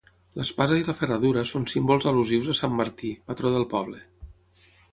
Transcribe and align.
L'espasa 0.37 0.77
i 0.79 0.85
la 0.87 0.95
ferradura 1.01 1.43
són 1.49 1.67
símbols 1.73 2.09
al·lusius 2.13 2.51
a 2.53 2.57
sant 2.63 2.73
Martí, 2.81 3.13
patró 3.29 3.53
del 3.57 3.69
poble. 3.75 4.05